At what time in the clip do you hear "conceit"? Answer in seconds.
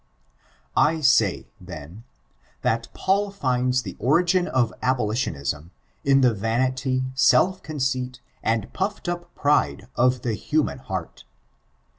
7.61-8.19